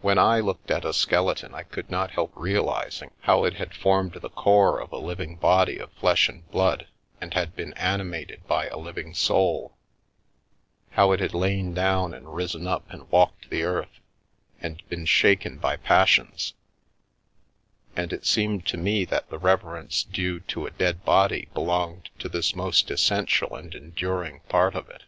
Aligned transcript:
When 0.00 0.18
I 0.18 0.40
looked 0.40 0.72
at 0.72 0.84
a 0.84 0.92
skeleton 0.92 1.54
I 1.54 1.62
could 1.62 1.88
not 1.88 2.10
help 2.10 2.32
realising 2.34 3.12
how 3.20 3.44
it 3.44 3.54
had 3.58 3.72
formed 3.74 4.14
the 4.14 4.28
core 4.28 4.80
of 4.80 4.90
a 4.90 4.98
living 4.98 5.36
body 5.36 5.78
of 5.78 5.92
flesh 5.92 6.28
and 6.28 6.50
blood 6.50 6.88
and 7.20 7.32
had 7.32 7.54
been 7.54 7.72
animated 7.74 8.44
by 8.48 8.66
a 8.66 8.76
living 8.76 9.14
soul; 9.14 9.76
how 10.90 11.12
it 11.12 11.20
had 11.20 11.32
lain 11.32 11.74
down 11.74 12.12
and 12.12 12.34
risen 12.34 12.66
up 12.66 12.90
and 12.90 13.08
walked 13.12 13.50
the 13.50 13.62
earth 13.62 14.00
and 14.60 14.82
been 14.88 15.04
shaken 15.06 15.58
by 15.58 15.76
passions; 15.76 16.54
and 17.94 18.12
it 18.12 18.26
seemed 18.26 18.66
to 18.66 18.76
me 18.76 19.04
that 19.04 19.30
the 19.30 19.38
reverence 19.38 20.02
due 20.02 20.40
to 20.40 20.66
a 20.66 20.72
dead 20.72 21.04
body 21.04 21.48
belonged 21.54 22.10
to 22.18 22.28
this 22.28 22.56
most 22.56 22.90
essential 22.90 23.54
and 23.54 23.76
en 23.76 23.90
during 23.94 24.40
part 24.48 24.74
of 24.74 24.88
it. 24.90 25.04